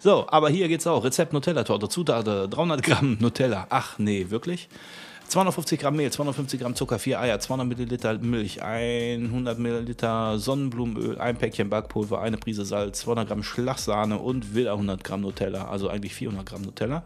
So, 0.00 0.26
aber 0.28 0.48
hier 0.50 0.66
geht's 0.66 0.86
auch. 0.88 1.04
Rezept 1.04 1.32
Nutella-Torte. 1.32 1.88
Zutaten 1.88 2.50
300 2.50 2.82
Gramm 2.82 3.16
Nutella. 3.20 3.66
Ach 3.70 3.96
nee, 3.98 4.26
wirklich? 4.28 4.68
250 5.28 5.78
Gramm 5.80 5.96
Mehl, 5.96 6.10
250 6.10 6.60
Gramm 6.60 6.74
Zucker, 6.74 6.98
4 6.98 7.20
Eier, 7.20 7.40
200 7.40 7.66
Milliliter 7.66 8.16
Milch, 8.18 8.62
100 8.62 9.58
Milliliter 9.58 10.38
Sonnenblumenöl, 10.38 11.18
ein 11.18 11.36
Päckchen 11.36 11.68
Backpulver, 11.68 12.20
eine 12.20 12.36
Prise 12.36 12.64
Salz, 12.64 13.00
200 13.00 13.28
Gramm 13.28 13.42
Schlagsahne 13.42 14.18
und 14.18 14.54
wieder 14.54 14.72
100 14.72 15.02
Gramm 15.02 15.22
Nutella, 15.22 15.66
also 15.68 15.88
eigentlich 15.88 16.14
400 16.14 16.46
Gramm 16.46 16.62
Nutella. 16.62 17.02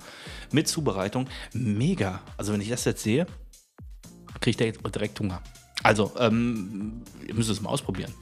Mit 0.53 0.69
Zubereitung 0.69 1.29
mega. 1.55 2.21
Also 2.37 2.53
wenn 2.53 2.61
ich 2.61 2.69
das 2.69 2.85
jetzt 2.85 3.03
sehe, 3.03 3.27
kriege 4.41 4.67
ich 4.67 4.79
direkt 4.93 5.21
Hunger. 5.21 5.43
Also, 5.83 6.13
ähm, 6.19 7.03
ihr 7.27 7.35
müsst 7.35 7.51
es 7.51 7.61
mal 7.61 7.71
ausprobieren. 7.71 8.13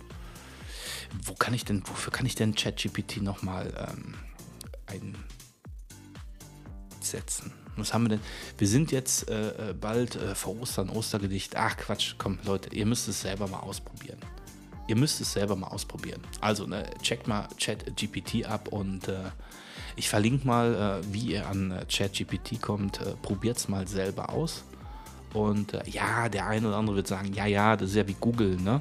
Wo 1.24 1.34
kann 1.34 1.54
ich 1.54 1.64
denn, 1.64 1.82
wofür 1.86 2.12
kann 2.12 2.26
ich 2.26 2.34
denn 2.34 2.54
ChatGPT 2.54 3.22
nochmal 3.22 3.72
ähm, 3.88 4.14
einsetzen? 7.00 7.52
Was 7.76 7.94
haben 7.94 8.04
wir 8.04 8.10
denn? 8.10 8.20
Wir 8.58 8.68
sind 8.68 8.90
jetzt 8.92 9.30
äh, 9.30 9.70
äh, 9.70 9.72
bald 9.72 10.16
äh, 10.16 10.34
vor 10.34 10.60
Ostern, 10.60 10.90
Ostergedicht. 10.90 11.56
Ach 11.56 11.76
Quatsch, 11.76 12.14
komm 12.18 12.38
Leute, 12.44 12.74
ihr 12.74 12.86
müsst 12.86 13.08
es 13.08 13.20
selber 13.20 13.46
mal 13.46 13.60
ausprobieren. 13.60 14.18
Ihr 14.88 14.96
müsst 14.96 15.20
es 15.20 15.32
selber 15.32 15.54
mal 15.54 15.68
ausprobieren. 15.68 16.20
Also 16.40 16.66
ne, 16.66 16.90
checkt 17.02 17.28
mal 17.28 17.46
ChatGPT 17.60 18.46
ab 18.46 18.68
und 18.68 19.08
äh, 19.08 19.30
ich 19.96 20.08
verlinke 20.08 20.46
mal, 20.46 21.02
äh, 21.02 21.12
wie 21.12 21.32
ihr 21.32 21.46
an 21.46 21.70
äh, 21.70 21.84
ChatGPT 21.84 22.60
kommt. 22.60 23.00
Probiert 23.22 23.58
es 23.58 23.68
mal 23.68 23.86
selber 23.86 24.30
aus. 24.30 24.64
Und 25.34 25.78
ja, 25.86 26.28
der 26.28 26.46
eine 26.46 26.68
oder 26.68 26.76
andere 26.76 26.96
wird 26.96 27.06
sagen, 27.06 27.32
ja, 27.32 27.46
ja, 27.46 27.76
das 27.76 27.90
ist 27.90 27.96
ja 27.96 28.08
wie 28.08 28.16
Google, 28.18 28.56
ne? 28.56 28.80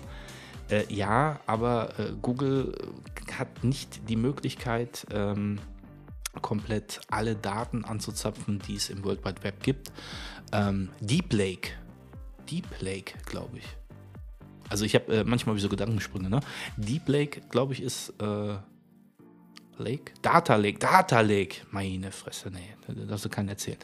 ja, 0.90 1.40
aber 1.46 1.94
Google 2.22 2.74
hat 3.38 3.64
nicht 3.64 4.10
die 4.10 4.18
Möglichkeit, 4.18 5.08
ähm, 5.12 5.60
komplett 6.42 7.02
alle 7.10 7.36
Daten 7.36 7.86
anzuzapfen, 7.86 8.60
die 8.60 8.76
es 8.76 8.90
im 8.90 9.04
World 9.04 9.24
Wide 9.26 9.44
Web 9.44 9.64
gibt. 9.64 9.92
Ähm, 10.52 10.90
Deep 11.00 11.34
Lake, 11.34 11.72
Deep 12.50 12.66
Lake, 12.80 13.14
glaube 13.26 13.58
ich. 13.60 13.66
Also 14.70 14.86
ich 14.86 14.96
habe 14.96 15.18
äh, 15.18 15.24
manchmal 15.24 15.56
wie 15.56 15.60
so 15.60 15.70
Gedankensprünge, 15.70 16.30
ne? 16.30 16.40
Deep 16.76 17.08
Lake, 17.08 17.42
glaube 17.50 17.74
ich, 17.74 17.82
ist 17.82 18.14
äh, 18.22 18.56
Lake? 19.78 20.14
Data 20.22 20.56
Lake, 20.56 20.80
Data 20.80 21.22
Lake. 21.22 21.62
Meine 21.72 22.12
Fresse, 22.12 22.50
nee, 22.50 22.76
da 22.88 22.94
darfst 22.94 23.26
du 23.26 23.30
erzählen. 23.30 23.78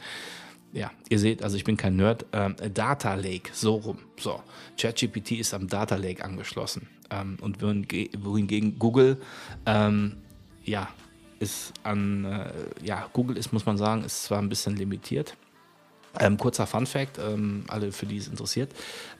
Ja, 0.74 0.90
ihr 1.08 1.20
seht, 1.20 1.44
also 1.44 1.56
ich 1.56 1.62
bin 1.62 1.76
kein 1.76 1.94
Nerd. 1.94 2.26
Ähm, 2.32 2.56
Data 2.74 3.14
Lake, 3.14 3.50
so 3.52 3.76
rum. 3.76 3.98
So, 4.18 4.42
ChatGPT 4.76 5.32
ist 5.38 5.54
am 5.54 5.68
Data 5.68 5.94
Lake 5.94 6.22
angeschlossen. 6.24 6.88
Ähm, 7.10 7.38
und 7.40 7.62
wohingegen 7.62 8.78
Google, 8.80 9.20
ähm, 9.66 10.16
ja, 10.64 10.88
ist 11.38 11.72
an, 11.84 12.24
äh, 12.24 12.50
ja, 12.82 13.08
Google 13.12 13.36
ist, 13.36 13.52
muss 13.52 13.66
man 13.66 13.78
sagen, 13.78 14.02
ist 14.02 14.24
zwar 14.24 14.40
ein 14.40 14.48
bisschen 14.48 14.76
limitiert. 14.76 15.36
Ähm, 16.18 16.38
kurzer 16.38 16.66
Fun 16.66 16.86
Fact, 16.86 17.18
ähm, 17.18 17.64
alle 17.68 17.92
für 17.92 18.06
die 18.06 18.16
es 18.16 18.26
interessiert. 18.26 18.72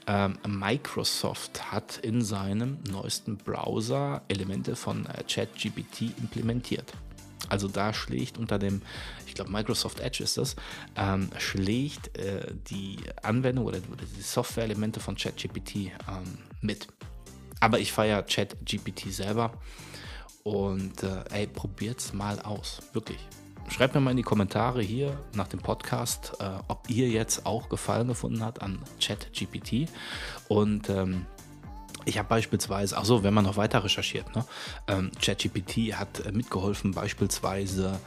Ähm, 0.07 0.37
Microsoft 0.45 1.71
hat 1.71 1.99
in 1.99 2.21
seinem 2.21 2.79
neuesten 2.89 3.37
Browser 3.37 4.23
Elemente 4.27 4.75
von 4.75 5.05
äh, 5.05 5.23
ChatGPT 5.23 6.17
implementiert. 6.19 6.93
Also 7.49 7.67
da 7.67 7.93
schlägt 7.93 8.37
unter 8.37 8.59
dem, 8.59 8.81
ich 9.27 9.33
glaube 9.33 9.51
Microsoft 9.51 9.99
Edge 9.99 10.23
ist 10.23 10.37
das, 10.37 10.55
ähm, 10.95 11.29
schlägt 11.37 12.17
äh, 12.17 12.53
die 12.69 12.97
Anwendung 13.21 13.65
oder, 13.65 13.79
die 13.79 14.21
Software-Elemente 14.21 14.99
von 14.99 15.15
ChatGPT 15.15 15.75
ähm, 15.75 15.91
mit. 16.61 16.87
Aber 17.59 17.79
ich 17.79 17.91
feiere 17.91 18.23
ChatGPT 18.23 19.11
selber. 19.11 19.53
Und 20.43 21.01
äh, 21.01 21.23
ey, 21.31 21.47
probiert's 21.47 22.13
mal 22.13 22.39
aus. 22.41 22.79
Wirklich. 22.93 23.17
Schreibt 23.67 23.95
mir 23.95 24.01
mal 24.01 24.11
in 24.11 24.17
die 24.17 24.23
Kommentare 24.23 24.83
hier 24.83 25.19
nach 25.33 25.47
dem 25.47 25.59
Podcast, 25.59 26.33
äh, 26.39 26.49
ob 26.67 26.87
ihr 26.87 27.09
jetzt 27.09 27.47
auch 27.47 27.67
Gefallen 27.67 28.07
gefunden 28.07 28.43
habt 28.43 28.61
an 28.61 28.79
ChatGPT. 29.01 29.89
Und 30.47 30.87
ähm, 30.89 31.25
ich 32.03 32.17
habe 32.17 32.27
beispielsweise, 32.27 32.97
ach 32.97 33.05
so, 33.05 33.23
wenn 33.23 33.33
man 33.33 33.45
noch 33.45 33.57
weiter 33.57 33.83
recherchiert, 33.83 34.35
ne? 34.35 34.45
Ähm, 34.87 35.11
ChatGPT 35.21 35.93
hat 35.93 36.25
äh, 36.25 36.31
mitgeholfen, 36.31 36.91
beispielsweise 36.91 37.99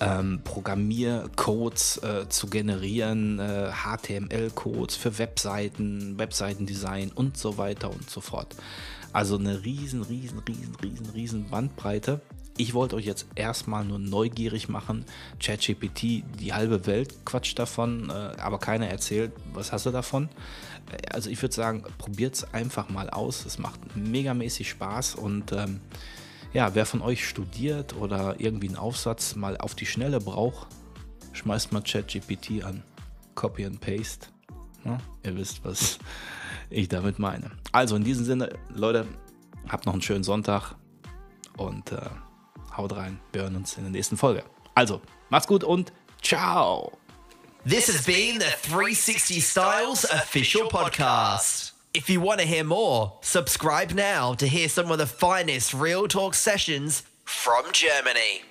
ähm, 0.00 0.40
Programmiercodes 0.44 1.98
äh, 2.02 2.28
zu 2.28 2.48
generieren, 2.48 3.38
äh, 3.38 3.70
HTML-Codes 3.72 4.96
für 4.96 5.18
Webseiten, 5.18 6.18
Webseitendesign 6.18 7.12
und 7.12 7.36
so 7.38 7.56
weiter 7.56 7.90
und 7.90 8.10
so 8.10 8.20
fort. 8.20 8.54
Also 9.12 9.38
eine 9.38 9.64
riesen, 9.64 10.02
riesen, 10.02 10.40
riesen, 10.40 10.74
riesen, 10.82 11.10
riesen 11.10 11.48
Bandbreite. 11.48 12.20
Ich 12.58 12.72
wollte 12.72 12.96
euch 12.96 13.04
jetzt 13.04 13.26
erstmal 13.34 13.84
nur 13.84 13.98
neugierig 13.98 14.68
machen. 14.68 15.04
ChatGPT, 15.40 16.24
die 16.40 16.52
halbe 16.54 16.86
Welt 16.86 17.26
quatscht 17.26 17.58
davon, 17.58 18.08
äh, 18.08 18.12
aber 18.12 18.58
keiner 18.58 18.88
erzählt, 18.88 19.32
was 19.52 19.72
hast 19.72 19.84
du 19.84 19.90
davon. 19.90 20.30
Äh, 20.90 21.12
also 21.12 21.28
ich 21.28 21.40
würde 21.42 21.54
sagen, 21.54 21.84
probiert 21.98 22.34
es 22.34 22.54
einfach 22.54 22.88
mal 22.88 23.10
aus. 23.10 23.44
Es 23.44 23.58
macht 23.58 23.94
megamäßig 23.94 24.70
Spaß 24.70 25.16
und 25.16 25.52
ähm, 25.52 25.80
ja, 26.54 26.74
wer 26.74 26.86
von 26.86 27.02
euch 27.02 27.28
studiert 27.28 27.94
oder 27.96 28.36
irgendwie 28.38 28.68
einen 28.68 28.76
Aufsatz 28.76 29.36
mal 29.36 29.58
auf 29.58 29.74
die 29.74 29.84
Schnelle 29.84 30.20
braucht, 30.20 30.68
schmeißt 31.32 31.72
mal 31.72 31.82
ChatGPT 31.82 32.64
an. 32.64 32.82
Copy 33.34 33.66
and 33.66 33.80
Paste. 33.80 34.28
Ja, 34.86 34.96
ihr 35.24 35.36
wisst, 35.36 35.62
was 35.62 35.98
ich 36.70 36.88
damit 36.88 37.18
meine. 37.18 37.50
Also 37.72 37.96
in 37.96 38.04
diesem 38.04 38.24
Sinne, 38.24 38.48
Leute, 38.74 39.06
habt 39.68 39.84
noch 39.84 39.92
einen 39.92 40.00
schönen 40.00 40.24
Sonntag 40.24 40.74
und 41.58 41.92
äh, 41.92 41.98
haut 42.76 42.94
rein. 42.94 43.20
Wir 43.32 43.42
hören 43.42 43.56
uns 43.56 43.76
in 43.76 43.84
der 43.84 43.92
nächsten 43.92 44.16
Folge. 44.16 44.44
Also, 44.74 45.00
macht's 45.30 45.46
gut 45.46 45.64
und 45.64 45.92
ciao. 46.22 46.92
This 47.64 47.88
has 47.88 48.04
been 48.04 48.38
the 48.38 48.46
360 48.62 49.40
Styles 49.40 50.04
official 50.04 50.68
podcast. 50.68 51.72
If 51.94 52.10
you 52.10 52.20
want 52.20 52.40
to 52.40 52.46
hear 52.46 52.62
more, 52.62 53.18
subscribe 53.22 53.92
now 53.92 54.34
to 54.34 54.46
hear 54.46 54.68
some 54.68 54.92
of 54.92 54.98
the 54.98 55.06
finest 55.06 55.74
Real 55.74 56.06
Talk 56.06 56.34
sessions 56.34 57.02
from 57.24 57.64
Germany. 57.72 58.42